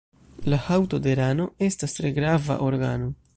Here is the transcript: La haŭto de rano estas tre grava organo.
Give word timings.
La 0.53 0.57
haŭto 0.67 0.99
de 1.07 1.13
rano 1.19 1.45
estas 1.67 1.95
tre 1.99 2.13
grava 2.17 2.57
organo. 2.71 3.13